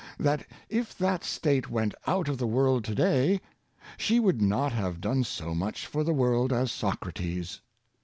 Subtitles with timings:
[0.17, 3.39] that if that State went out of the world to day,
[3.97, 7.59] she would not have done so much for the world as Socrates.